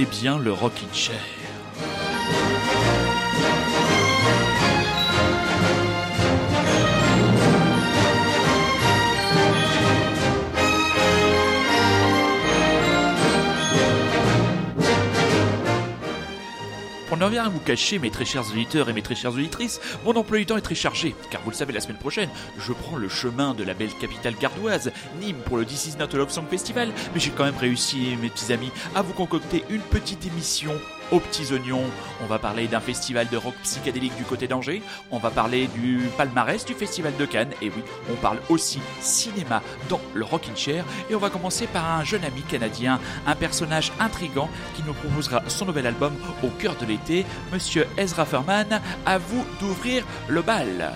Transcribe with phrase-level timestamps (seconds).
[0.00, 1.47] Écoutez bien le Rockin' Chair.
[17.28, 20.38] Ne rien vous cacher, mes très chers auditeurs et mes très chères auditrices, mon emploi
[20.38, 23.10] du temps est très chargé, car vous le savez, la semaine prochaine, je prends le
[23.10, 26.46] chemin de la belle capitale gardoise, Nîmes, pour le This Is Not a Love Song
[26.48, 30.72] Festival, mais j'ai quand même réussi, mes petits amis, à vous concocter une petite émission
[31.10, 31.84] aux petits oignons.
[32.22, 34.82] On va parler d'un festival de rock psychédélique du côté d'Angers.
[35.10, 37.52] On va parler du palmarès du festival de Cannes.
[37.62, 40.84] Et oui, on parle aussi cinéma dans le Rockin' Chair.
[41.10, 45.42] Et on va commencer par un jeune ami canadien, un personnage intrigant qui nous proposera
[45.48, 47.24] son nouvel album au cœur de l'été.
[47.52, 50.92] Monsieur Ezra Furman, à vous d'ouvrir le bal.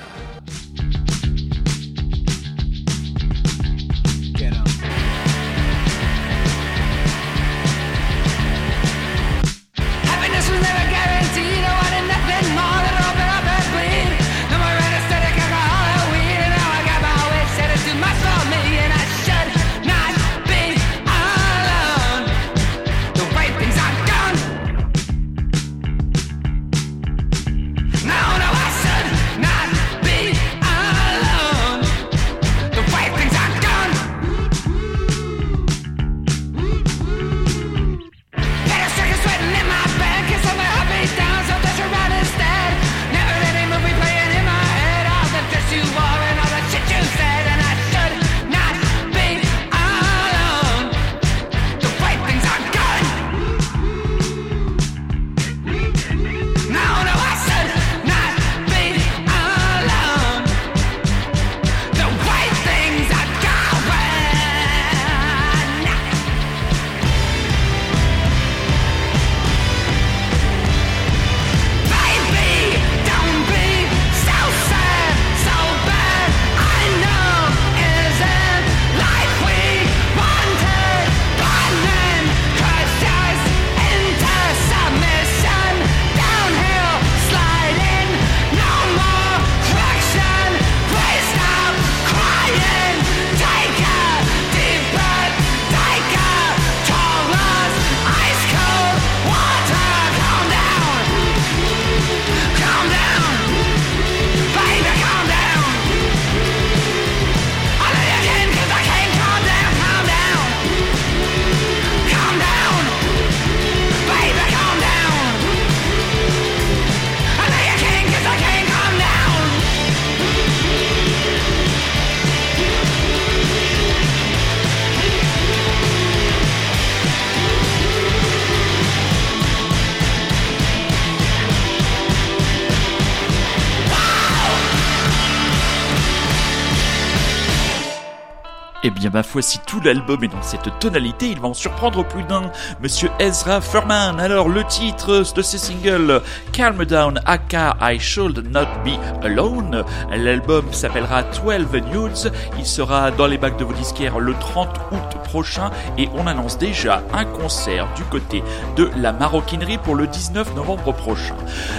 [139.35, 142.43] Eh tout l'album est dans cette tonalité, il va en surprendre plus d'un.
[142.83, 144.21] Monsieur Ezra Furman.
[144.21, 146.21] Alors, le titre de ce single,
[146.53, 149.83] Calm Down, aka I Should Not Be Alone.
[150.15, 152.33] L'album s'appellera 12 Nudes.
[152.59, 156.59] Il sera dans les bacs de vos disquaires le 30 août prochain et on annonce
[156.59, 158.45] déjà un concert du côté
[158.77, 161.37] de la maroquinerie pour le 19 novembre prochain.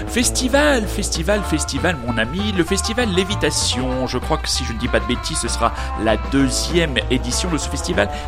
[0.08, 4.08] Festival, festival, festival, mon ami, le festival Lévitation.
[4.08, 7.52] Je crois que si je ne dis pas de bêtises, ce sera la deuxième édition
[7.52, 7.83] de ce festival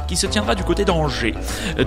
[0.07, 1.33] qui se tiendra du côté d'Angers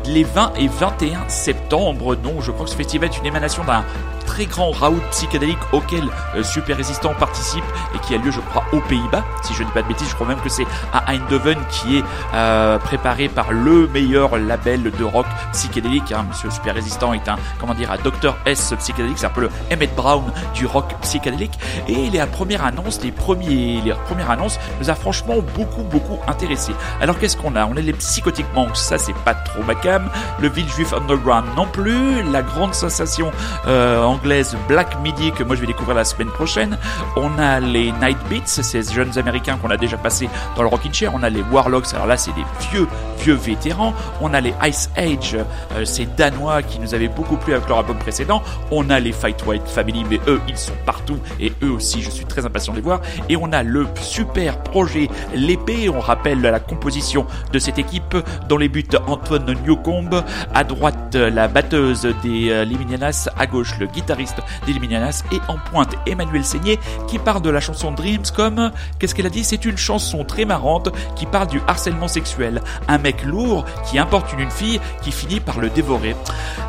[0.07, 2.17] les 20 et 21 septembre.
[2.17, 3.85] Donc, je crois que ce festival est une émanation d'un
[4.29, 6.05] très grand raout psychédélique auquel
[6.37, 9.25] euh, Super Résistant participe et qui a lieu, je crois, aux Pays-Bas.
[9.43, 11.99] Si je ne dis pas de bêtises, je crois même que c'est à Eindhoven qui
[11.99, 12.05] est
[12.35, 16.13] euh, préparé par le meilleur label de rock psychédélique.
[16.13, 16.27] Hein.
[16.29, 19.19] Monsieur Super Résistant est un, comment dire, un Dr S psychédélique.
[19.19, 20.25] C'est un peu le Emmett Brown
[20.55, 21.59] du rock psychédélique.
[21.89, 26.73] Et les premières annonces, les premières annonces nous a franchement beaucoup, beaucoup intéressé.
[27.01, 27.65] Alors qu'est-ce qu'on a?
[27.65, 30.11] On a les Psychotic Monks, ça c'est pas trop ma cam.
[30.39, 32.23] Le Ville Juif Underground non plus.
[32.31, 33.31] La grande sensation
[33.67, 36.77] euh, anglaise Black Midi que moi je vais découvrir la semaine prochaine.
[37.17, 40.93] On a les Night Beats, ces jeunes américains qu'on a déjà passé dans le Rockin'
[40.93, 41.13] Chair.
[41.15, 42.87] On a les Warlocks, alors là c'est des vieux,
[43.21, 43.95] vieux vétérans.
[44.21, 45.37] On a les Ice Age,
[45.75, 48.43] euh, ces Danois qui nous avaient beaucoup plu avec leur album précédent.
[48.71, 52.11] On a les Fight White Family, mais eux ils sont partout et eux aussi je
[52.11, 53.01] suis très impatient de les voir.
[53.29, 58.17] Et on a le super projet L'épée, on rappelle la composition de cette équipe
[58.49, 60.25] dans les buts Antoine Newcombe,
[60.55, 65.59] à droite la batteuse des euh, Liminianas, à gauche le guitariste guitariste d'Eliminanas, et en
[65.59, 66.79] pointe Emmanuel Seigné
[67.09, 69.45] qui parle de la chanson Dreams comme, qu'est-ce qu'elle a dit?
[69.45, 72.63] C'est une chanson très marrante qui parle du harcèlement sexuel.
[72.89, 76.17] Un mec lourd qui importune une fille qui finit par le dévorer.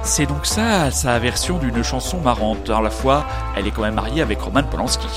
[0.03, 2.69] C'est donc ça, sa version d'une chanson marrante.
[2.69, 3.25] À la fois,
[3.56, 5.07] elle est quand même mariée avec Roman Polanski.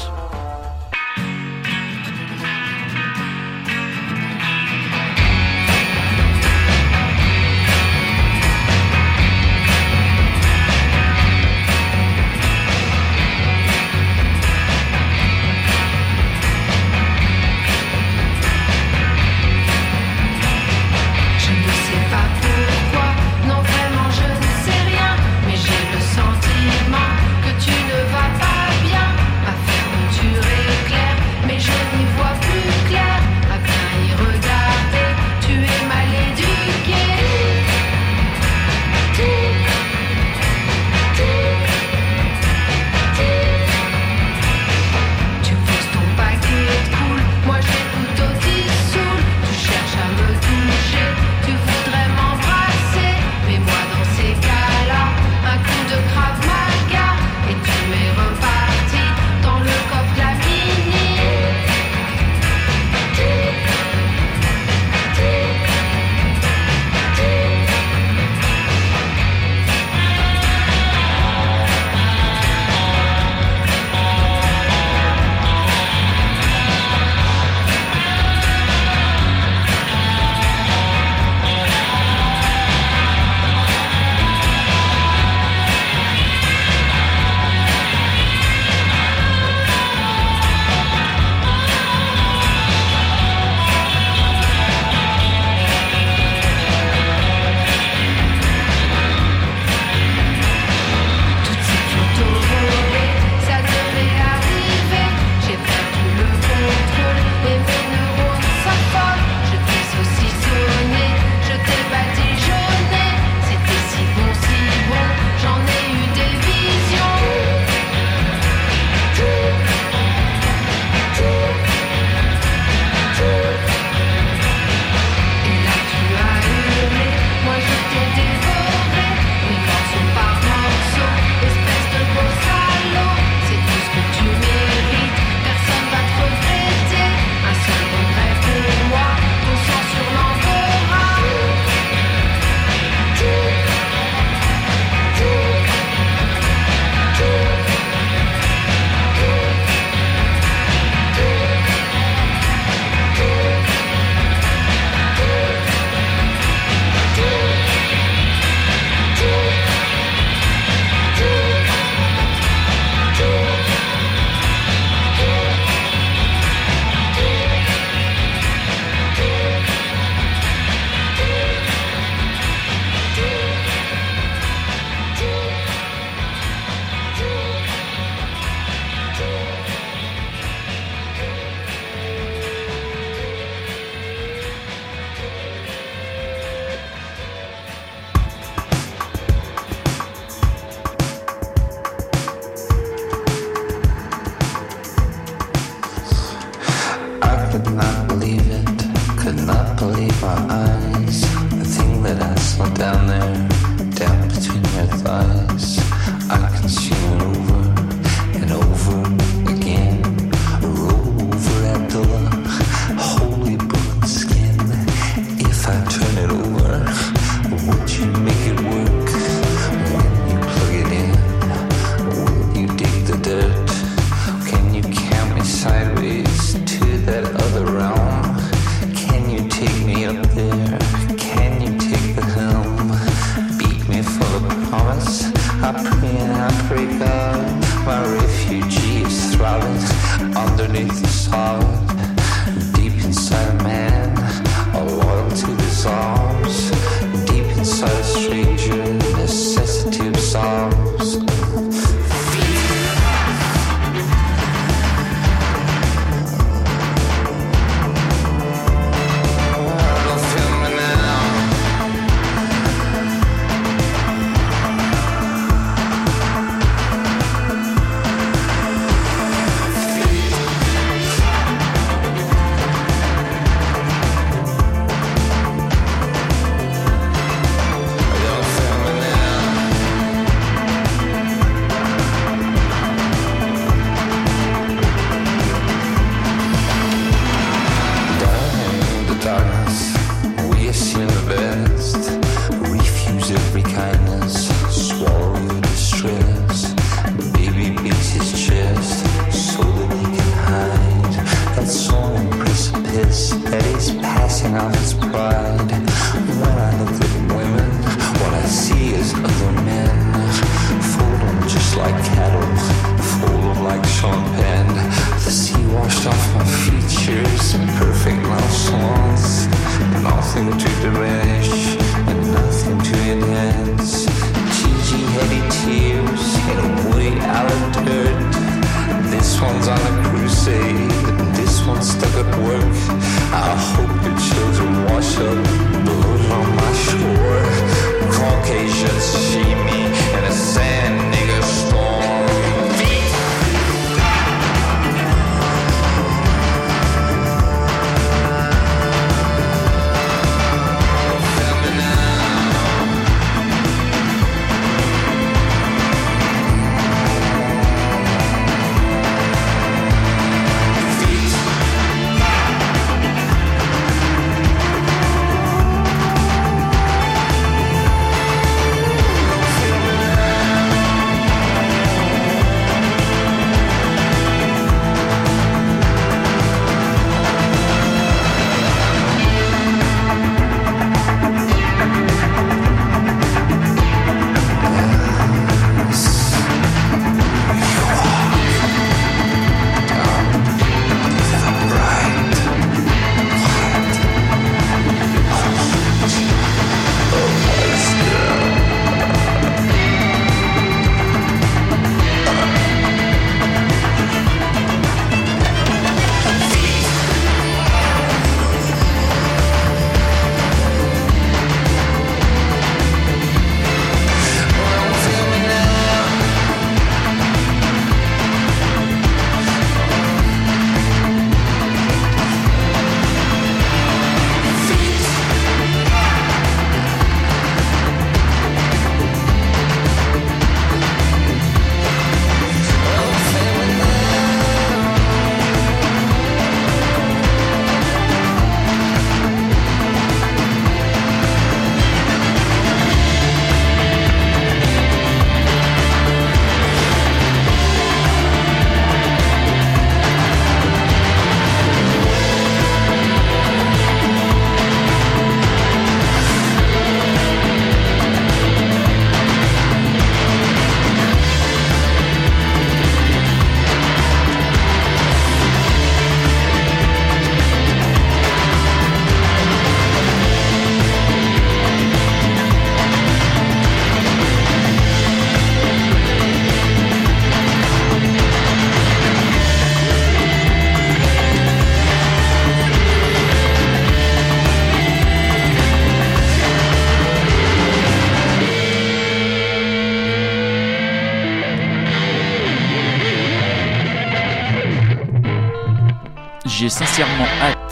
[240.83, 241.72] makes us hard.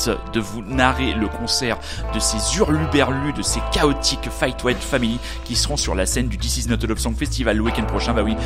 [0.08, 1.78] De vous narrer le concert
[2.14, 6.38] de ces hurluberlus, de ces chaotiques Fight White Family qui seront sur la scène du
[6.38, 8.12] This Is Not a Love Song Festival le week-end prochain.
[8.12, 8.36] Bah oui,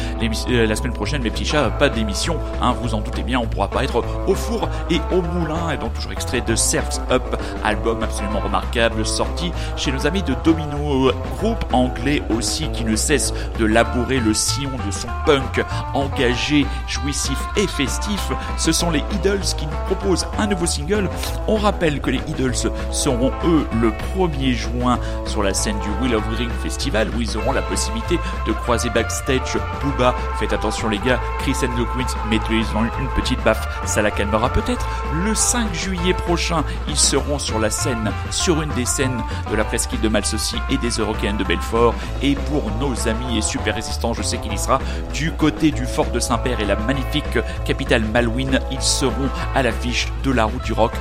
[0.49, 3.47] euh, la semaine prochaine, mes petits chats, pas d'émission, hein, vous en doutez bien, on
[3.47, 5.71] pourra pas être au four et au moulin.
[5.71, 7.23] Et donc toujours extrait de Surf's Up,
[7.65, 13.33] album absolument remarquable, sorti chez nos amis de Domino, groupe anglais aussi qui ne cesse
[13.59, 18.31] de labourer le sillon de son punk engagé, jouissif et festif.
[18.57, 21.09] Ce sont les Idols qui nous proposent un nouveau single.
[21.47, 22.55] On rappelle que les Idols
[22.91, 27.37] seront eux le 1er juin sur la scène du Will of Ring Festival où ils
[27.37, 30.15] auront la possibilité de croiser backstage Booba.
[30.39, 34.11] Faites attention les gars, Chris and the Queens, mettez-ils ont une petite baffe, ça la
[34.11, 34.87] calmera peut-être.
[35.25, 39.65] Le 5 juillet prochain, ils seront sur la scène, sur une des scènes de la
[39.65, 41.95] presqu'île de Malsaucy et des Européennes de Belfort.
[42.23, 44.79] Et pour nos amis et super résistants, je sais qu'il y sera
[45.13, 48.61] du côté du fort de Saint-Père et la magnifique capitale Malouine.
[48.71, 50.93] Ils seront à l'affiche de la route du rock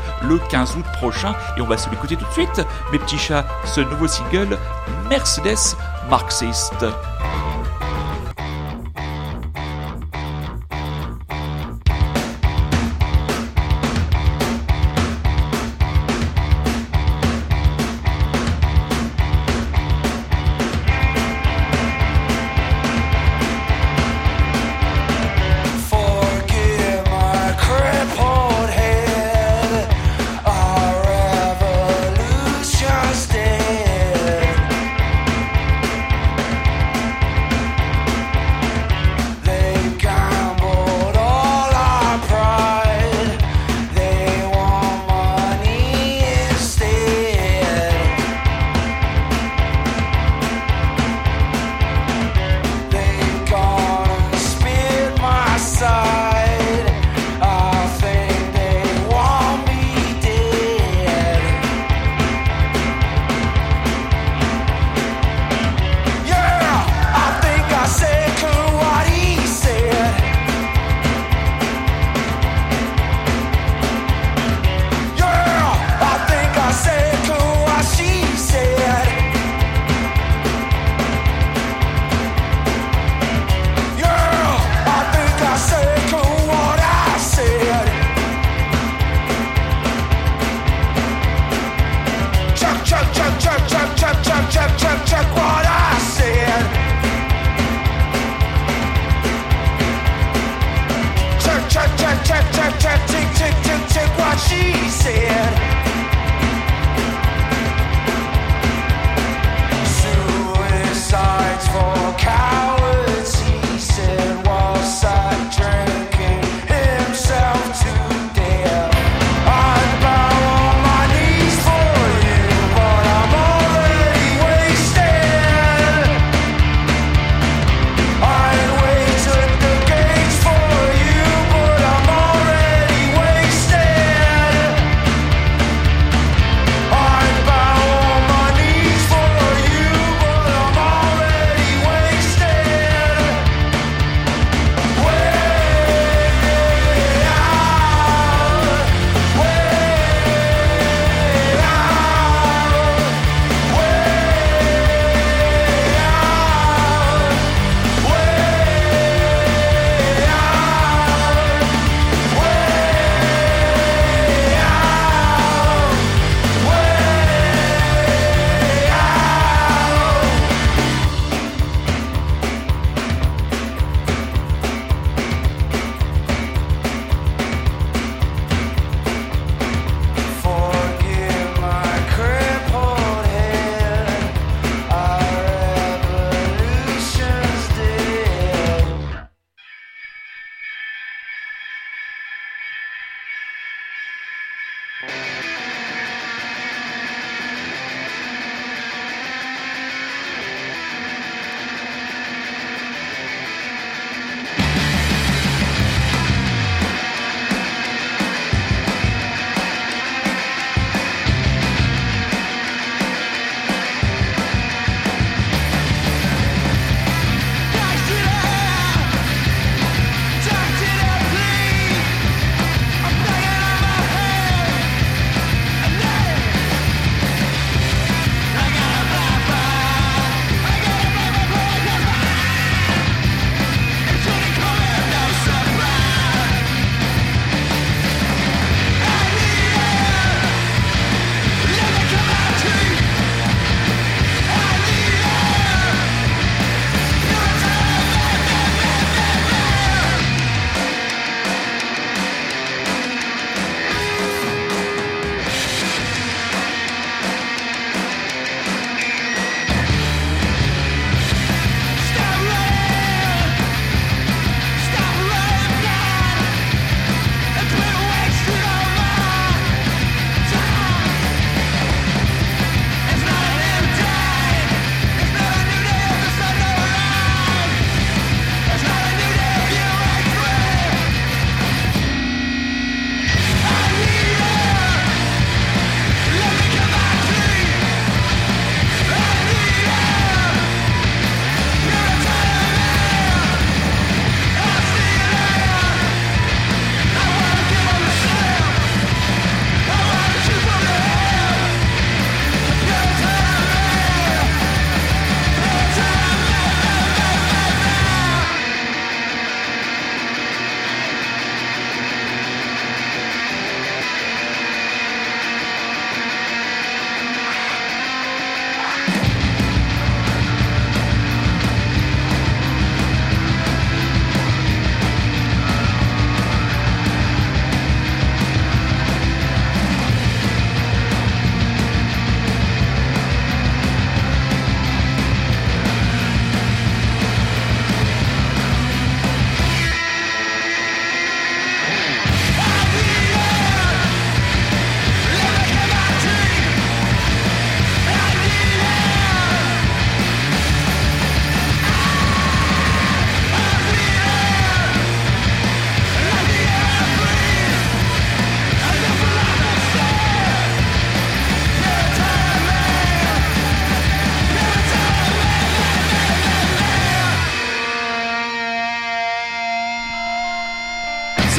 [0.50, 1.34] 15 août prochain.
[1.58, 2.62] Et on va se l'écouter tout de suite,
[2.92, 4.58] mes petits chats, ce nouveau single
[5.10, 5.78] Mercedes
[6.10, 6.86] marxiste.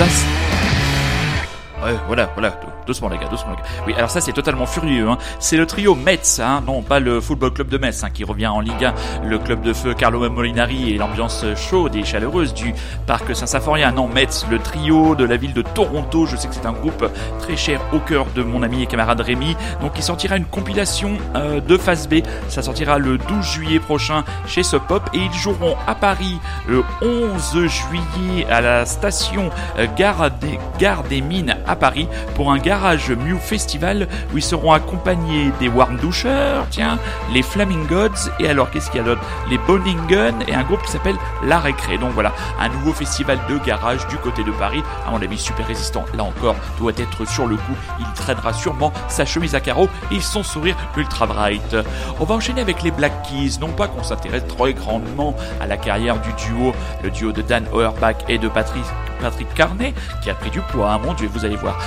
[0.09, 3.69] Ça, c'est- Ouais, voilà, voilà, dou- doucement les gars, doucement les gars.
[3.87, 5.09] Oui, alors ça c'est totalement furieux.
[5.09, 5.19] Hein.
[5.39, 8.47] C'est le trio Metz, hein, non pas le Football Club de Metz, hein, qui revient
[8.47, 8.95] en Ligue 1,
[9.25, 12.75] le club de feu Carlo Molinari et l'ambiance chaude et chaleureuse du
[13.07, 13.93] parc Saint-Symphorien.
[13.93, 16.27] Non, Metz, le trio de la ville de Toronto.
[16.27, 19.21] Je sais que c'est un groupe très cher au cœur de mon ami et camarade
[19.21, 19.57] Rémi.
[19.81, 22.17] Donc il sortira une compilation euh, de phase B.
[22.49, 26.83] Ça sortira le 12 juillet prochain chez Sub Pop et ils joueront à Paris le
[27.03, 32.59] 11 juillet à la station euh, Gare des, Gare des Mines à Paris pour un
[32.75, 36.99] garage Mew Festival où ils seront accompagnés des Warm Douchers, tiens,
[37.33, 39.21] les Flaming Gods et alors qu'est-ce qu'il y a d'autre?
[39.49, 41.99] Les Boningen et un groupe qui s'appelle La Récré.
[41.99, 44.83] Donc voilà, un nouveau festival de garage du côté de Paris.
[45.07, 46.05] À mon avis, super résistant.
[46.15, 47.77] Là encore, doit être sur le coup.
[48.01, 51.77] Il traînera sûrement sa chemise à carreaux et son sourire ultra bright.
[52.19, 53.61] On va enchaîner avec les Black Keys.
[53.61, 57.67] Non pas qu'on s'intéresse très grandement à la carrière du duo, le duo de Dan
[57.73, 58.85] Auerbach et de Patrick
[59.25, 61.79] Patrick Carnet qui a pris du poids, hein, mon dieu, vous allez voir.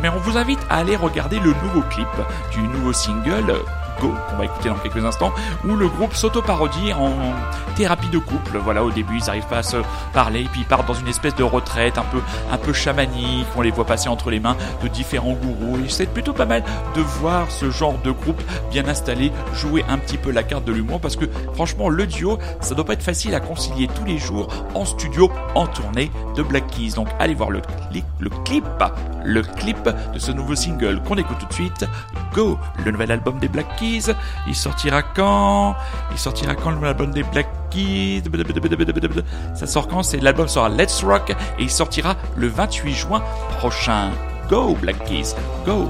[0.00, 2.06] Mais on vous invite à aller regarder le nouveau clip
[2.52, 3.52] du nouveau single.
[4.00, 5.32] Go, qu'on va écouter dans quelques instants,
[5.64, 7.12] où le groupe s'auto-parodie en
[7.76, 8.58] thérapie de couple.
[8.58, 9.78] Voilà, au début, ils arrivent pas à se
[10.12, 13.46] parler, puis ils partent dans une espèce de retraite un peu, un peu chamanique.
[13.56, 15.78] On les voit passer entre les mains de différents gourous.
[15.84, 16.62] Et c'est plutôt pas mal
[16.94, 20.72] de voir ce genre de groupe bien installé jouer un petit peu la carte de
[20.72, 24.18] l'humour, parce que franchement, le duo, ça doit pas être facile à concilier tous les
[24.18, 26.92] jours en studio, en tournée de Black Keys.
[26.96, 28.64] Donc allez voir le clip, le clip,
[29.24, 31.86] le clip de ce nouveau single qu'on écoute tout de suite.
[32.34, 33.91] Go, le nouvel album des Black Keys.
[34.46, 35.74] Il sortira quand?
[36.12, 38.22] Il sortira quand le nouvel album des Black Keys
[39.54, 40.02] Ça sort quand?
[40.02, 43.22] C'est l'album sera Let's Rock et il sortira le 28 juin
[43.58, 44.10] prochain.
[44.48, 45.88] Go Black Keys, go.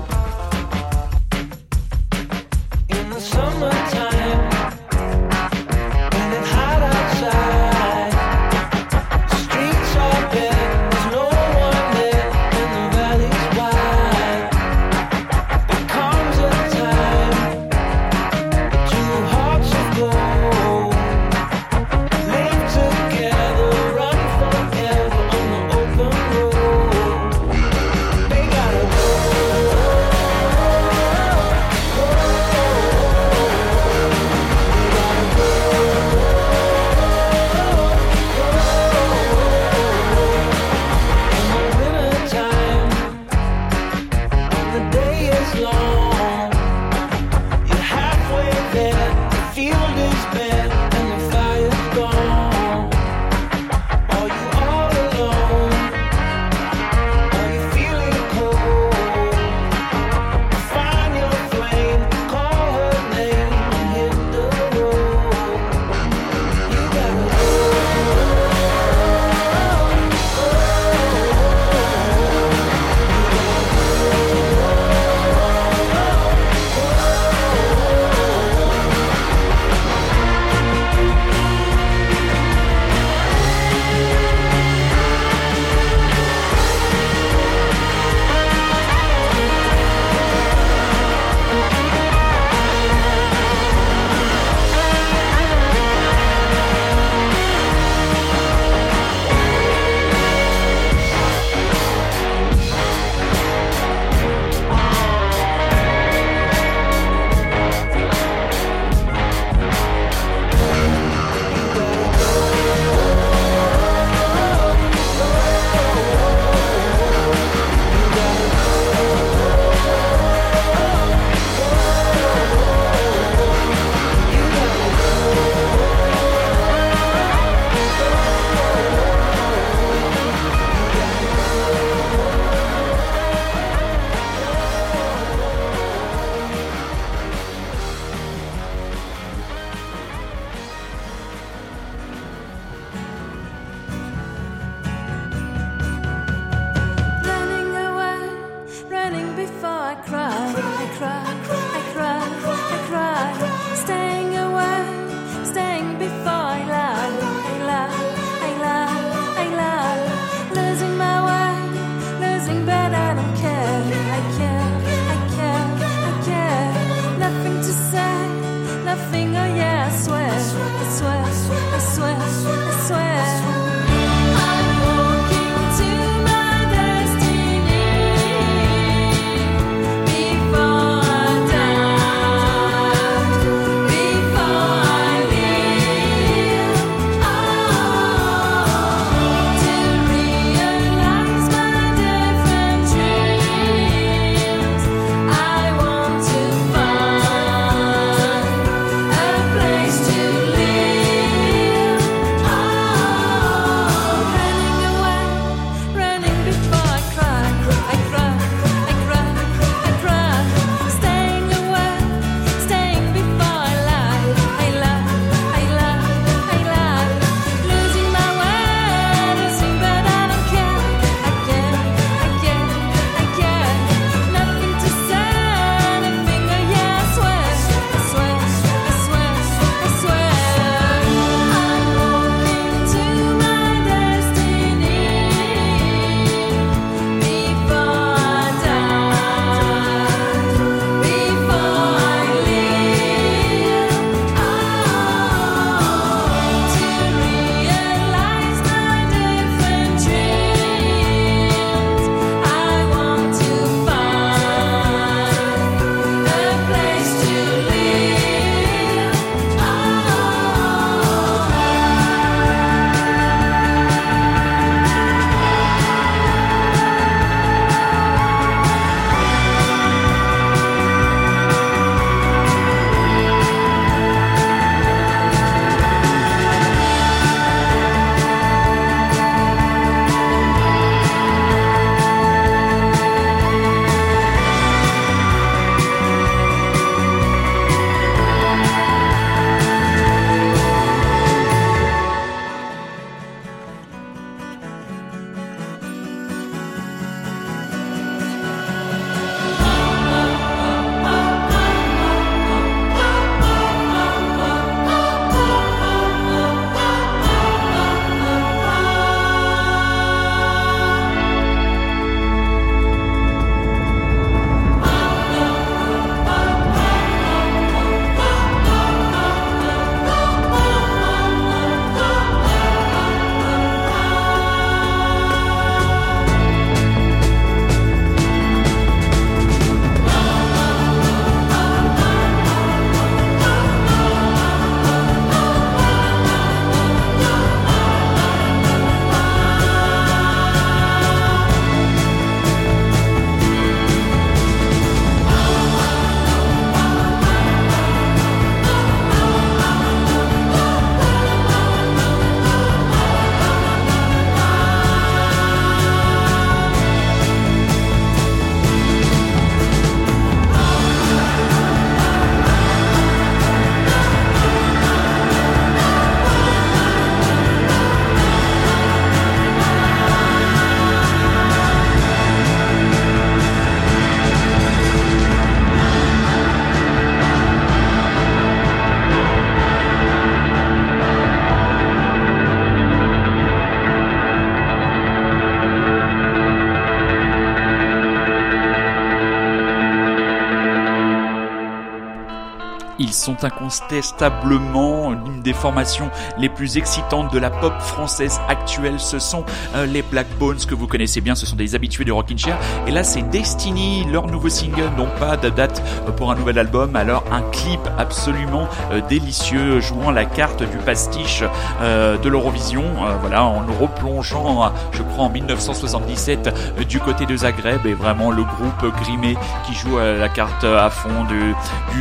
[393.12, 398.98] Ils sont incontestablement l'une des formations les plus excitantes de la pop française actuelle.
[398.98, 399.44] Ce sont
[399.74, 402.56] euh, les Black Bones que vous connaissez bien, ce sont des habitués du Rockin' Chair.
[402.86, 406.58] Et là, c'est Destiny, leur nouveau single, non pas de date euh, pour un nouvel
[406.58, 411.44] album, alors un clip absolument euh, délicieux, jouant la carte du pastiche
[411.82, 412.84] de l'Eurovision.
[413.20, 416.48] Voilà, en nous replongeant, je en 1977
[416.78, 417.84] euh, du côté de Zagreb.
[417.86, 421.54] Et vraiment le groupe grimé qui joue euh, la carte à fond du,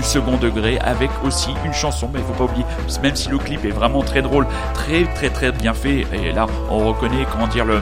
[0.04, 2.66] second degré avec aussi une chanson, mais il faut pas oublier,
[3.04, 6.48] même si le clip est vraiment très drôle, très très très bien fait, et là
[6.70, 7.80] on reconnaît, comment dire, le,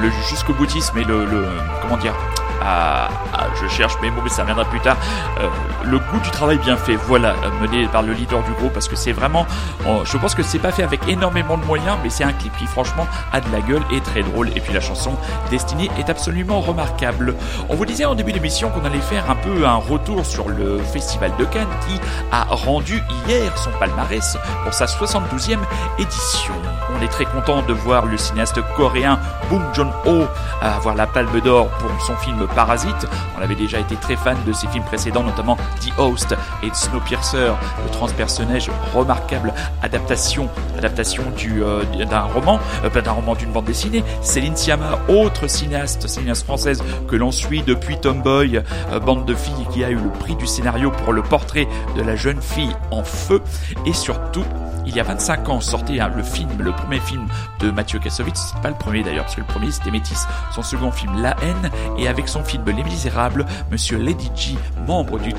[0.00, 1.26] le jusqu'au boutisme et le,
[1.82, 2.14] comment dire,
[2.62, 4.96] à- à- je cherche mes mots, mais ça viendra plus tard.
[5.40, 5.48] Euh,
[5.84, 8.88] le goût du travail bien fait, voilà, euh, mené par le leader du groupe, parce
[8.88, 9.46] que c'est vraiment,
[9.86, 12.56] oh, je pense que c'est pas fait avec énormément de moyens, mais c'est un clip
[12.56, 14.48] qui franchement a de la gueule et très drôle.
[14.56, 15.12] Et puis la chanson
[15.50, 17.34] Destiny est absolument remarquable.
[17.68, 20.78] On vous disait en début d'émission qu'on allait faire un peu un retour sur le
[20.78, 22.00] festival de Cannes qui
[22.32, 25.58] a rendu hier son palmarès pour sa 72e
[25.98, 26.54] édition.
[26.96, 30.26] On est très content de voir le cinéaste coréen Bong Joon-ho
[30.60, 33.06] avoir la palme d'or pour son film Parasite.
[33.38, 37.52] On avait déjà été très fan de ses films précédents, notamment The Host et Snowpiercer,
[37.84, 39.52] le transpersonnage remarquable
[39.82, 44.04] adaptation, adaptation du, euh, d'un roman, euh, d'un roman d'une bande dessinée.
[44.22, 49.66] Céline Sciamma, autre cinéaste, cinéaste française que l'on suit depuis Tomboy, euh, bande de filles
[49.72, 53.04] qui a eu le prix du scénario pour le portrait de la jeune fille en
[53.04, 53.42] feu.
[53.86, 54.44] Et surtout,
[54.86, 57.28] il y a 25 ans sortait hein, le film, le premier film
[57.60, 60.90] de Mathieu Kassovitz, pas le premier d'ailleurs, parce que le premier c'était Métis, son second
[60.90, 64.56] film La haine, et avec son film Les Misérables, Monsieur Lady G,
[64.86, 65.32] membre du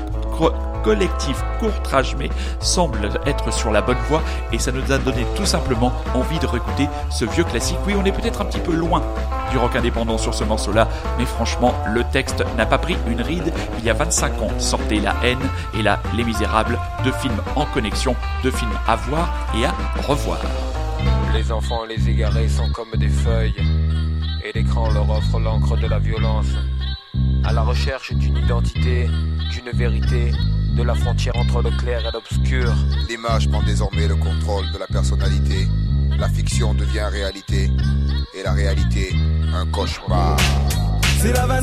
[0.82, 2.28] collectif Courtrage mais
[2.60, 6.46] semble être sur la bonne voie et ça nous a donné tout simplement envie de
[6.46, 7.78] réécouter ce vieux classique.
[7.86, 9.02] Oui, on est peut-être un petit peu loin
[9.50, 13.52] du rock indépendant sur ce morceau-là, mais franchement, le texte n'a pas pris une ride.
[13.78, 15.38] Il y a 25 ans sortait La haine
[15.78, 19.74] et là Les Misérables, deux films en connexion, deux films à voir et à
[20.08, 20.38] revoir.
[21.34, 23.54] Les enfants les égarés sont comme des feuilles,
[24.44, 26.46] et l'écran leur offre l'encre de la violence.
[27.44, 29.08] À la recherche d'une identité,
[29.50, 30.32] d'une vérité,
[30.76, 32.72] de la frontière entre le clair et l'obscur.
[33.08, 35.66] L'image prend désormais le contrôle de la personnalité.
[36.18, 37.70] La fiction devient réalité.
[38.34, 39.12] Et la réalité,
[39.54, 40.36] un cauchemar.
[41.20, 41.62] C'est la 25e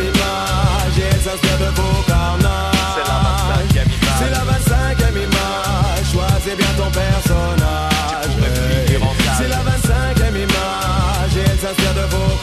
[0.00, 2.74] image et elle s'inspire de vos carnages.
[2.94, 3.18] C'est la
[3.74, 4.18] 25e image.
[4.18, 6.04] C'est la 25e image.
[6.12, 7.84] Choisis bien ton personnage.
[9.38, 12.33] C'est la 25e image et elle s'inspire de vos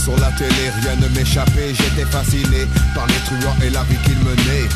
[0.00, 1.74] sur la télé, rien ne m'échappait.
[1.74, 4.68] J'étais fasciné par les truands et la vie qu'ils menaient.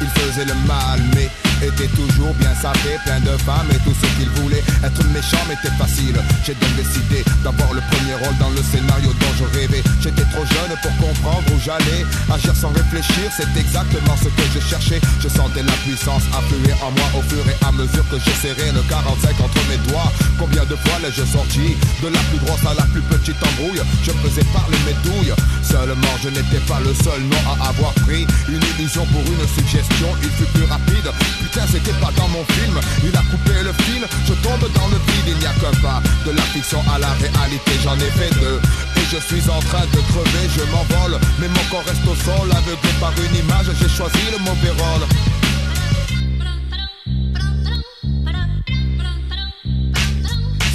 [0.00, 1.28] Ils faisaient le mal, mais
[1.62, 4.62] étaient toujours bien sapés, plein de femmes et tout ce qu'ils voulaient.
[4.84, 6.16] Être méchant m'était facile.
[6.44, 9.82] J'ai donc décidé d'avoir le premier rôle dans le scénario dont je rêvais.
[10.00, 12.04] J'étais trop jeune pour comprendre où j'allais.
[12.32, 15.00] Agir sans réfléchir, c'est exactement ce que je cherchais.
[15.20, 18.72] Je sentais la puissance affluer en moi au fur et à mesure que je serrais
[18.72, 20.12] le 45 entre mes doigts.
[20.38, 23.82] Combien de fois l'ai-je sorti De la plus grosse à la plus petite embrouille?
[24.04, 25.34] Je faisais parler mes douilles.
[25.62, 30.08] Seulement, je n'étais pas le seul nom à avoir pris une illusion pour une suggestion.
[30.22, 31.10] Il fut plus rapide.
[31.50, 32.78] Putain, c'était pas dans mon film.
[33.02, 35.28] Il a coupé le fil, je tombe dans le vide.
[35.28, 37.72] Il n'y a qu'un pas de la fiction à la réalité.
[37.82, 38.60] J'en ai fait deux.
[38.96, 41.18] Et je suis en train de crever, je m'envole.
[41.38, 43.66] Mais mon corps reste au sol, aveuglé par une image.
[43.80, 45.06] J'ai choisi le mauvais rôle.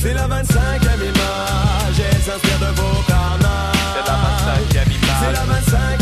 [0.01, 3.75] C'est la 25e image, elle s'inspire de vos carnages.
[3.93, 5.21] C'est la 25e image.
[5.21, 5.92] C'est la 25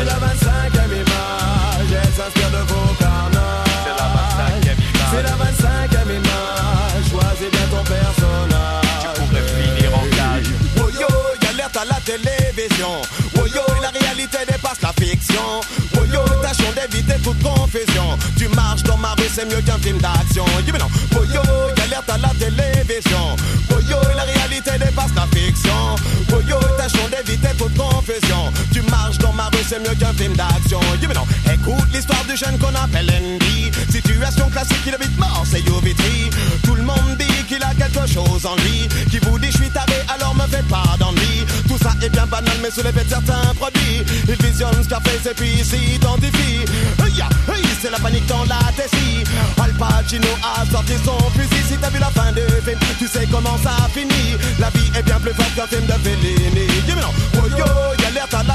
[0.00, 1.92] C'est la 25e image.
[1.92, 3.68] Elle s'inspire de vos carnages.
[3.84, 5.10] C'est la 25e image.
[5.12, 7.04] C'est la 25e image.
[7.10, 8.84] Choisis bien ton personnage.
[9.14, 10.48] Tu pourrais finir en cage.
[10.78, 11.08] Woyo,
[11.42, 13.02] y'alerte à la télévision.
[13.36, 15.60] Woyo, la réalité dépasse la fiction.
[15.94, 18.18] Woyo, tâchons d'éviter toute confusion.
[18.38, 20.46] Tu marches dans ma rue, c'est mieux qu'un film d'action.
[20.64, 20.88] Dis mais non.
[21.12, 21.42] Woyo,
[21.76, 23.36] y'alerte à la télévision.
[23.68, 25.96] Woyo, la réalité dépasse la fiction.
[26.32, 28.50] Woyo, tâchons d'éviter toute confusion.
[29.70, 30.80] C'est mieux qu'un film d'action.
[31.14, 31.26] Non.
[31.52, 33.70] Écoute l'histoire du jeune qu'on appelle Andy.
[33.88, 36.28] Situation classique, il habite mort, c'est Yovitri.
[36.64, 38.88] Tout le monde dit qu'il a quelque chose en lui.
[39.10, 41.44] Qui vous dit je suis taré, alors me faites pas d'ennui.
[41.68, 44.02] Tout ça est bien banal, mais sous l'effet de certains produits.
[44.28, 46.64] Il visionne Scarface et puis s'identifie.
[47.80, 49.24] C'est la panique dans la tessie.
[49.62, 51.62] Al Pacino a sorti son fusil.
[51.66, 54.36] Si t'as vu la fin du film, tu sais comment ça finit.
[54.58, 56.66] La vie est bien plus forte qu'un film de Fellini.
[56.86, 57.12] Dis mais non,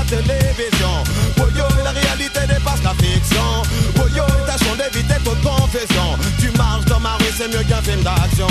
[0.05, 1.03] télévision.
[1.39, 3.63] Oh yo, la réalité dépasse la fiction.
[3.99, 6.17] Oh yo, tâchons d'éviter toute confession.
[6.39, 8.47] Tu marches dans ma rue, c'est mieux qu'un film d'action.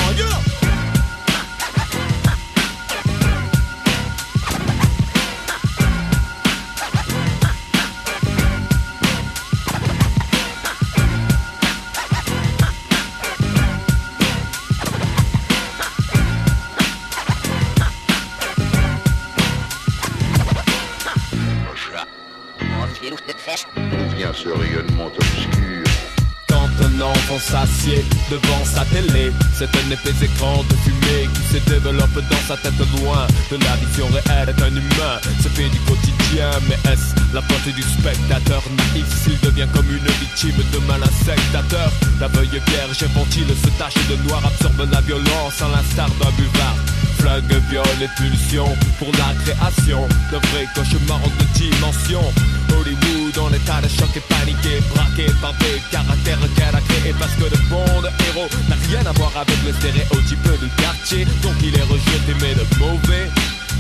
[27.39, 32.57] S'assied devant sa télé, c'est un épais écran de fumée qui se développe dans sa
[32.57, 35.16] tête loin de la vision réelle d'un humain.
[35.41, 40.12] C'est fait du quotidien, mais est-ce la faute du spectateur naïf s'il devient comme une
[40.20, 45.61] victime de malin sectateur La veuille vierge infantile se tache de noir, absorbe la violence
[45.61, 46.76] à l'instar d'un buvard.
[47.25, 48.68] Flingue, viol et pulsion
[48.99, 52.33] pour la création d'un vrai cauchemar en deux dimensions.
[52.68, 57.33] Hollywood en état de choc et paniqué, braqué par des caractères qu'elle a créés parce
[57.33, 57.87] que le bon
[58.29, 62.53] héros n'a rien à voir avec le stéréotype du quartier, donc il est rejeté mais
[62.53, 63.31] le mauvais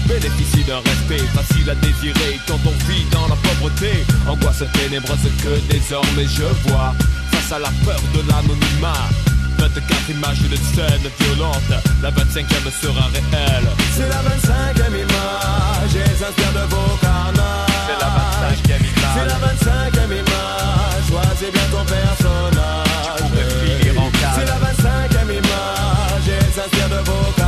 [0.08, 4.06] bénéficie d'un respect facile à désirer quand on vit dans la pauvreté.
[4.26, 6.94] Angoisse ténébreuse que désormais je vois
[7.30, 9.33] face à la peur de l'anonymat.
[9.68, 13.68] 24 images de scène violente, la 25e sera réelle.
[13.96, 17.70] C'est la 25e image, et s'inspire de vos carnages.
[17.88, 19.14] C'est la 25e image.
[19.14, 23.16] C'est la 25e image, choisis bien ton personnage.
[23.16, 24.10] Tu pourrais finir en.
[24.34, 27.43] C'est la 25e image, et s'inspire de vos carnages.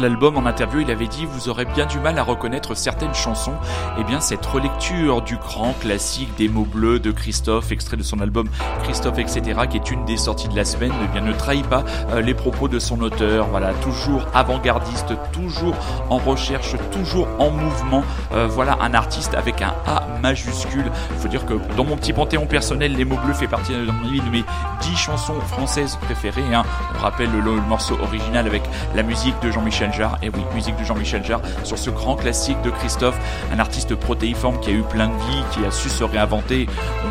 [0.00, 3.54] L'album, en interview, il avait dit Vous aurez bien du mal à reconnaître certaines chansons.
[3.98, 8.20] Eh bien, cette relecture du grand classique des mots bleus de Christophe, extrait de son
[8.20, 8.48] album
[8.84, 11.84] Christophe, etc., qui est une des sorties de la semaine, eh bien, ne trahit pas
[12.10, 13.48] euh, les propos de son auteur.
[13.48, 15.74] Voilà, toujours avant-gardiste, toujours
[16.10, 18.04] en recherche, toujours en mouvement.
[18.32, 20.90] Euh, voilà, un artiste avec un A majuscule.
[21.10, 24.30] Il faut dire que dans mon petit panthéon personnel, les mots bleus fait partie de
[24.30, 24.44] mes
[24.82, 26.54] 10 chansons françaises préférées.
[26.54, 26.62] Hein.
[26.96, 28.62] On rappelle le, le morceau original avec
[28.94, 29.87] la musique de Jean-Michel
[30.22, 33.18] Et oui, musique de Jean-Michel Jarre, sur ce grand classique de Christophe,
[33.52, 36.66] un artiste protéiforme qui a eu plein de vie, qui a su se réinventer.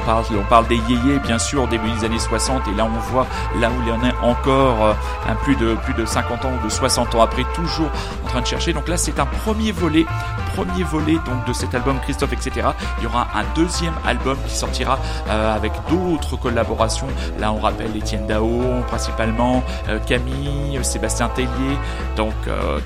[0.05, 3.27] On parle, des yéyés, bien sûr, début des années 60, et là on voit
[3.59, 4.93] là où il en est encore, euh,
[5.27, 7.89] un plus de, plus de 50 ans ou de 60 ans après, toujours
[8.25, 8.73] en train de chercher.
[8.73, 10.05] Donc là, c'est un premier volet,
[10.55, 11.17] premier volet
[11.47, 12.67] de cet album Christophe, etc.
[12.99, 14.99] Il y aura un deuxième album qui sortira
[15.29, 17.07] euh, avec d'autres collaborations.
[17.39, 21.77] Là, on rappelle Étienne Dao, principalement, euh, Camille, Sébastien Tellier,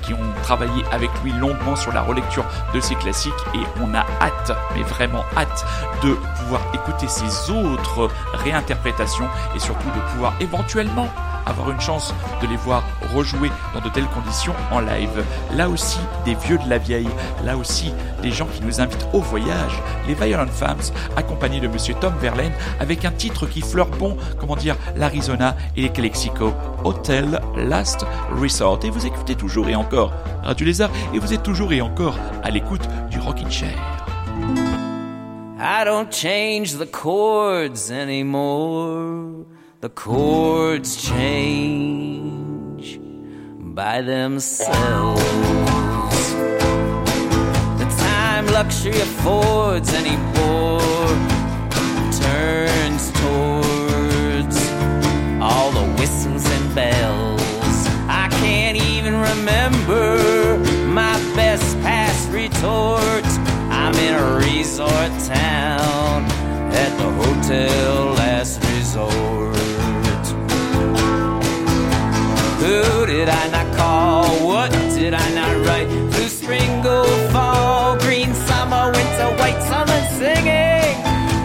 [0.02, 4.04] qui ont travaillé avec lui longuement sur la relecture de ces classiques et on a
[4.20, 5.64] hâte, mais vraiment hâte
[6.02, 11.08] de pouvoir écouter ces autres réinterprétations et surtout de pouvoir éventuellement
[11.46, 12.82] avoir une chance de les voir
[13.14, 15.24] rejouer dans de telles conditions en live.
[15.54, 17.08] Là aussi, des vieux de la vieille,
[17.44, 20.78] là aussi, des gens qui nous invitent au voyage, les Violent Femmes,
[21.16, 25.82] accompagnés de Monsieur Tom Verlaine, avec un titre qui fleure bon, comment dire, l'Arizona et
[25.82, 26.52] les Calexico,
[26.84, 28.06] Hotel Last
[28.40, 28.80] Resort.
[28.84, 30.12] Et vous écoutez toujours et encore
[30.42, 33.76] Radio Lézard, et vous êtes toujours et encore à l'écoute du Rockin' Chair.
[35.64, 39.46] I don't change the chords anymore.
[39.82, 43.00] The chords change
[43.74, 45.20] by themselves.
[47.80, 50.78] The time luxury affords anymore
[52.14, 54.56] turns towards
[55.42, 57.88] all the whistles and bells.
[58.06, 63.24] I can't even remember my best past retort.
[63.68, 66.22] I'm in a resort town
[66.70, 69.41] at the hotel last resort.
[72.62, 74.24] Who did I not call?
[74.46, 75.88] What did I not write?
[76.12, 80.94] Blue spring, gold fall, green summer, winter, white summer, singing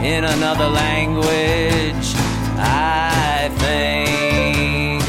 [0.05, 2.13] in another language.
[2.59, 5.01] I think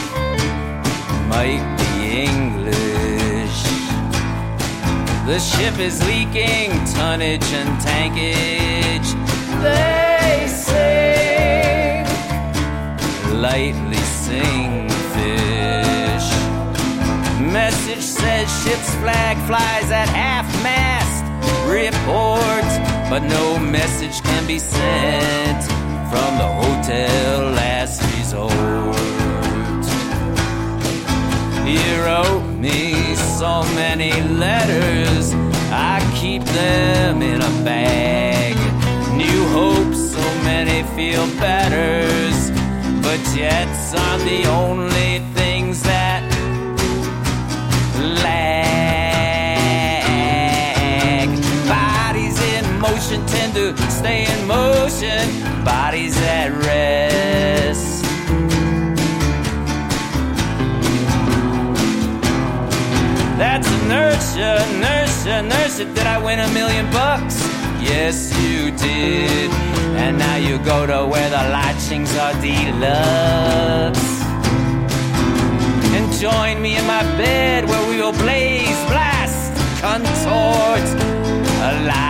[1.28, 3.60] might be English.
[5.26, 9.10] The ship is leaking tonnage and tankage.
[9.62, 12.06] They sing,
[13.42, 15.87] lightly sing fish.
[17.52, 21.24] Message says ship's flag flies at half mast.
[21.66, 22.68] Report,
[23.08, 25.62] but no message can be sent
[26.10, 28.96] from the hotel last resort.
[31.66, 35.32] You wrote me so many letters,
[35.72, 38.56] I keep them in a bag.
[39.16, 42.50] New hopes, so many feel betters,
[43.00, 45.37] but jets are the only things
[53.76, 55.28] stay in motion,
[55.64, 58.04] bodies at rest.
[63.38, 65.84] That's inertia, inertia, inertia.
[65.94, 67.36] Did I win a million bucks?
[67.80, 69.50] Yes, you did.
[70.02, 74.08] And now you go to where the lodgings are deluxe.
[75.94, 80.86] And join me in my bed where we will blaze, blast, contort,
[81.62, 82.07] alive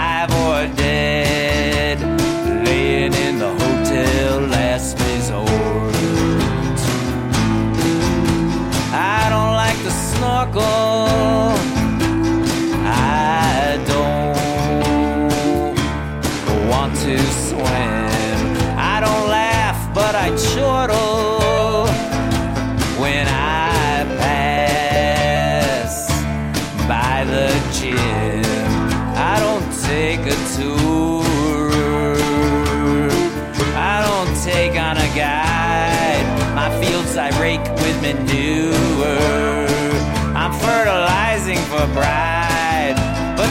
[10.47, 11.58] go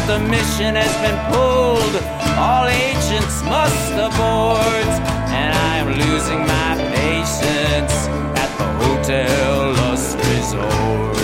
[0.08, 1.96] the mission has been pulled.
[2.40, 4.92] All agents must abort,
[5.36, 7.94] and I am losing my patience
[8.40, 11.18] at the Hotel Lust Resort.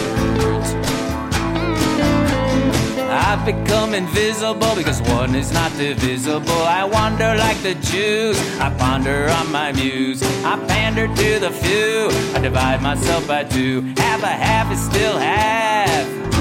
[3.10, 6.64] I've become invisible because one is not divisible.
[6.64, 8.38] I wander like the Jews.
[8.60, 10.22] I ponder on my muse.
[10.44, 12.10] I pander to the few.
[12.36, 13.82] I divide myself by two.
[13.98, 16.33] Half a half is still half.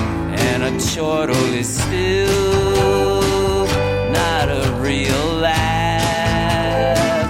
[0.72, 3.66] And chortle is still
[4.10, 7.28] not a real laugh.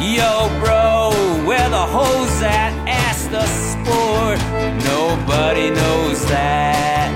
[0.00, 1.12] Yo, bro,
[1.46, 2.72] where the hoes at?
[2.88, 4.38] Ask the sport.
[4.84, 7.12] Nobody knows that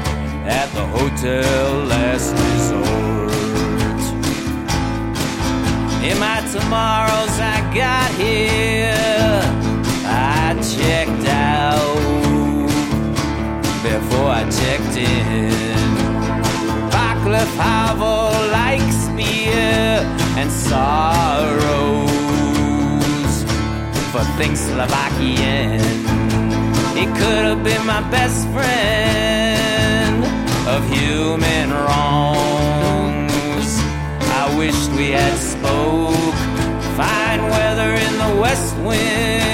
[0.47, 3.33] at the hotel last resort.
[6.05, 9.16] In my tomorrows, I got here.
[14.29, 15.95] I checked in.
[16.91, 20.03] Wycliffe Havel likes beer
[20.37, 22.17] and sorrows
[24.13, 25.81] for things Slovakian.
[26.97, 30.25] He could have been my best friend
[30.67, 33.69] of human wrongs.
[34.41, 36.35] I wished we had spoke.
[36.97, 39.46] Fine weather in the west wind.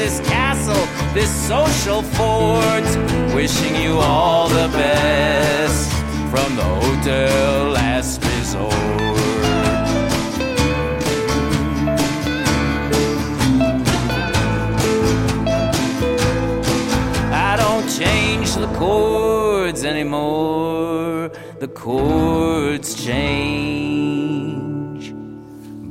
[0.00, 2.88] This castle, this social fort.
[3.34, 5.92] Wishing you all the best
[6.32, 8.72] from the hotel last resort.
[17.50, 21.30] I don't change the chords anymore.
[21.58, 23.44] The chords change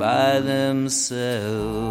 [0.03, 1.89] by themselves.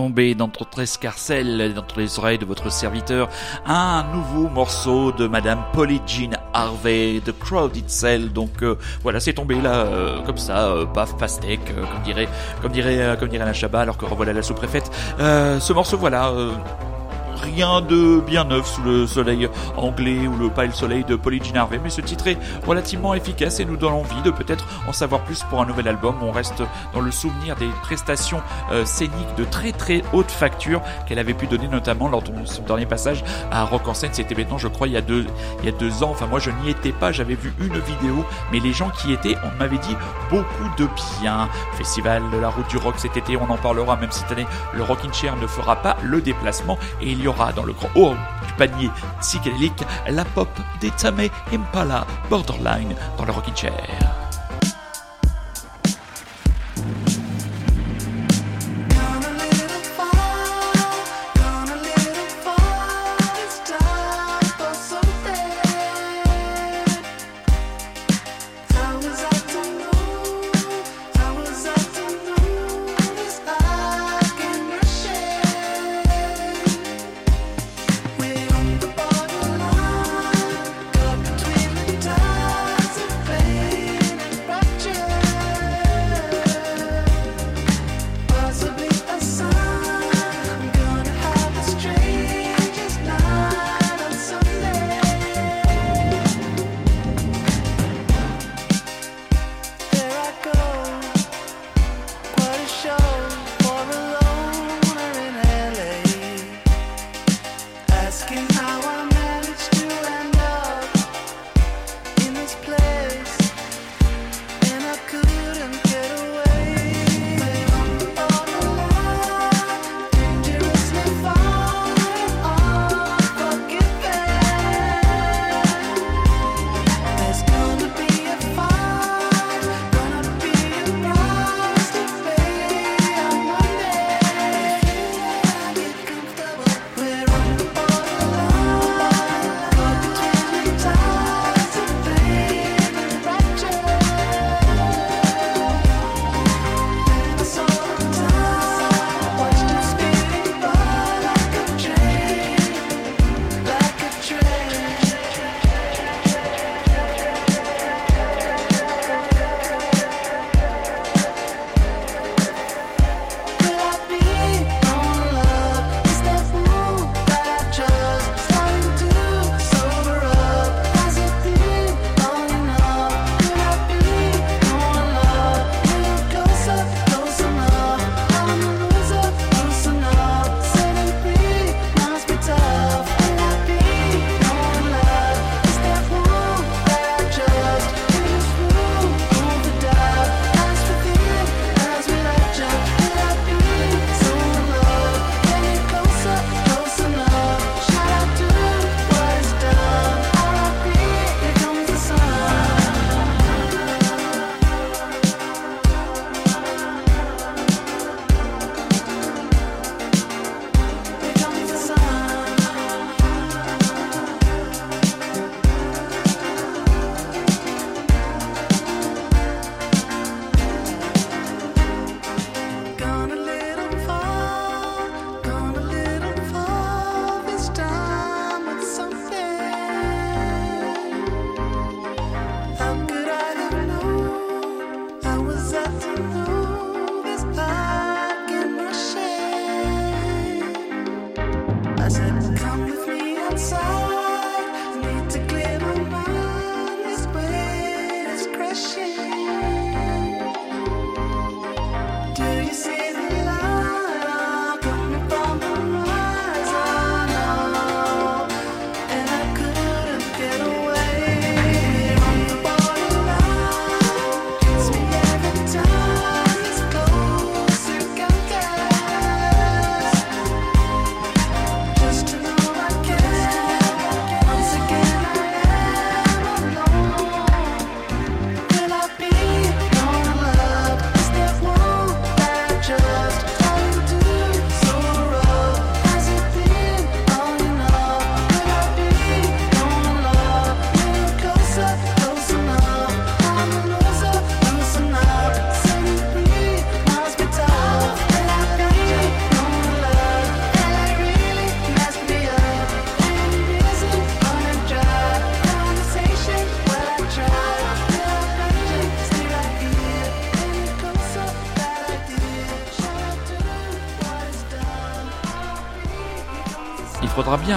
[0.00, 3.28] Tomber dans votre escarcelle, dans les oreilles de votre serviteur,
[3.66, 8.32] un nouveau morceau de Madame Polly Jean Harvey, The Crowded Cell.
[8.32, 12.28] Donc euh, voilà, c'est tombé là, euh, comme ça, euh, paf, pastèque, euh, comme dirait,
[12.62, 14.90] comme dirait, comme dirait la Chabat, alors que revoilà la sous-préfète.
[15.18, 16.32] Ce morceau, voilà.
[17.54, 21.56] Rien de bien neuf sous le soleil anglais ou le pâle soleil de Polly Jean
[21.56, 25.22] Harvey, mais ce titre est relativement efficace et nous donne envie de peut-être en savoir
[25.22, 26.16] plus pour un nouvel album.
[26.22, 28.40] On reste dans le souvenir des prestations
[28.72, 32.62] euh, scéniques de très très haute facture qu'elle avait pu donner notamment lors de son
[32.62, 34.10] dernier passage à Rock en scène.
[34.12, 35.26] C'était maintenant, je crois, il y a deux,
[35.60, 36.10] il y a deux ans.
[36.10, 37.12] Enfin, moi, je n'y étais pas.
[37.12, 39.96] J'avais vu une vidéo, mais les gens qui étaient, on m'avait dit
[40.30, 40.88] beaucoup de
[41.20, 41.48] bien.
[41.76, 43.96] Festival de la route du rock cet été, on en parlera.
[43.96, 47.39] Même cette année, le Rockin' Chair ne fera pas le déplacement et il y aura
[47.56, 48.14] dans le grand haut
[48.46, 50.48] du panier psychédélique la pop
[50.80, 54.29] des Tame Impala Borderline dans le Rockin' Chair.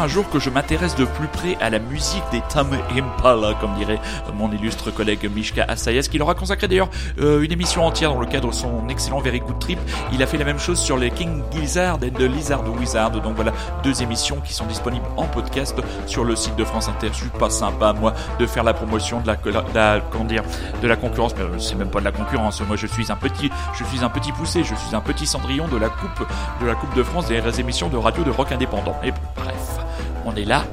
[0.03, 3.73] Un jour que je m'intéresse de plus près à la musique des Tam Impala, comme
[3.75, 4.01] dirait
[4.33, 6.89] mon illustre collègue Mishka Asayas, qui leur a consacré d'ailleurs
[7.19, 9.79] euh, une émission entière dans le cadre de son excellent Very Good Trip.
[10.11, 13.11] Il a fait la même chose sur les King Gizzard et The Lizard Wizard.
[13.11, 17.07] Donc voilà, deux émissions qui sont disponibles en podcast sur le site de France Inter.
[17.13, 19.37] Je suis pas sympa, moi, de faire la promotion de la,
[20.95, 21.33] concurrence.
[21.37, 22.61] Mais euh, c'est même pas de la concurrence.
[22.67, 23.49] Moi, je suis un petit,
[23.79, 26.27] je suis un petit poussé, je suis un petit cendrillon de la coupe,
[26.59, 28.95] de la Coupe de France des émissions de radio de rock indépendant.
[30.25, 30.63] On est là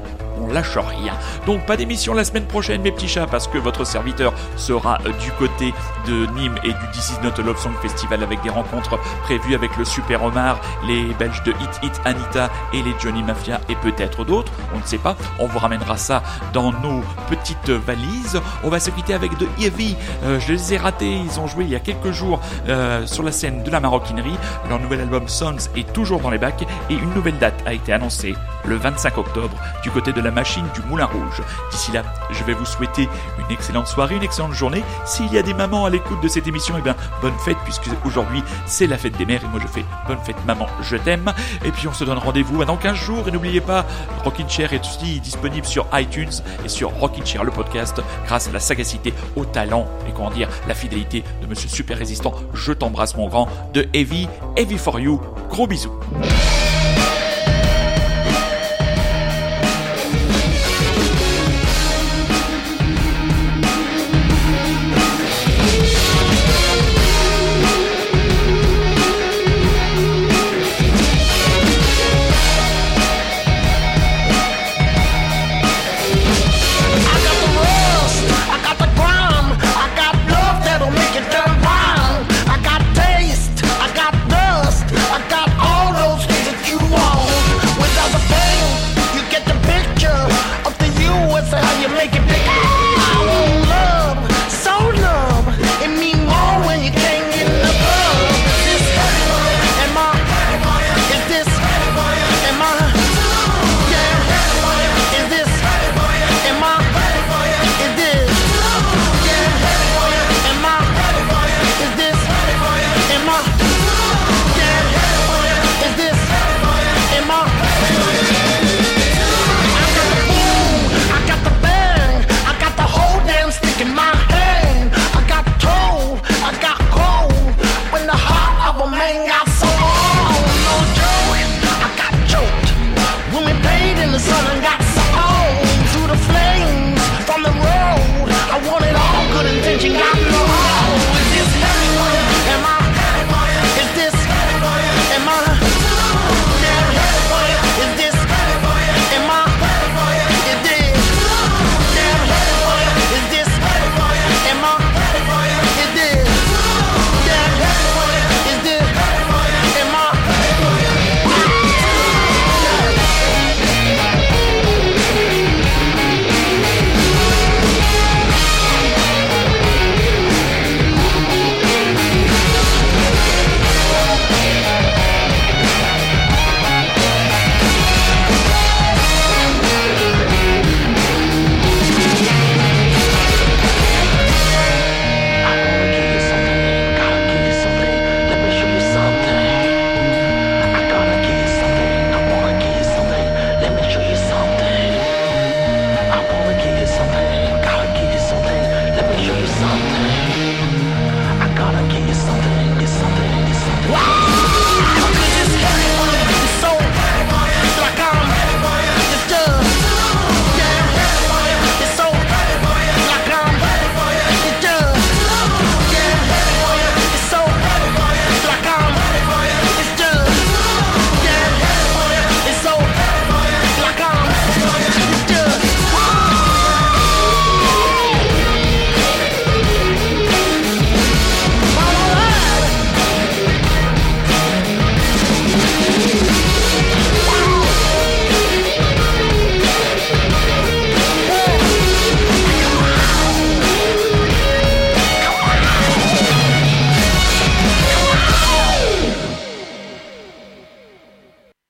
[0.41, 1.13] on lâche rien.
[1.45, 5.31] Donc pas d'émission la semaine prochaine mes petits chats parce que votre serviteur sera du
[5.31, 5.73] côté
[6.07, 9.55] de Nîmes et du This Is Not a Love Song Festival avec des rencontres prévues
[9.55, 13.75] avec le Super Omar, les Belges de Hit Hit Anita et les Johnny Mafia et
[13.75, 15.15] peut-être d'autres, on ne sait pas.
[15.39, 16.23] On vous ramènera ça
[16.53, 18.39] dans nos petites valises.
[18.63, 19.95] On va se quitter avec de Heavy.
[20.23, 23.23] Euh, je les ai ratés, ils ont joué il y a quelques jours euh, sur
[23.23, 24.37] la scène de la maroquinerie.
[24.69, 27.93] Leur nouvel album Sons est toujours dans les bacs et une nouvelle date a été
[27.93, 28.35] annoncée
[28.65, 31.41] le 25 octobre du côté de la machine du Moulin Rouge.
[31.71, 34.83] D'ici là, je vais vous souhaiter une excellente soirée, une excellente journée.
[35.05, 37.89] S'il y a des mamans à l'écoute de cette émission, eh bien, bonne fête puisque
[38.05, 41.33] aujourd'hui c'est la fête des mères et moi je fais bonne fête maman, je t'aime.
[41.65, 43.85] Et puis on se donne rendez-vous dans 15 jours et n'oubliez pas,
[44.23, 46.31] Rockin' Chair est aussi disponible sur iTunes
[46.65, 50.49] et sur Rockin' Chair le podcast grâce à la sagacité, au talent et comment dire,
[50.67, 52.33] la fidélité de Monsieur Super Résistant.
[52.53, 55.21] Je t'embrasse mon grand de Heavy, Heavy for You.
[55.49, 55.99] Gros bisous.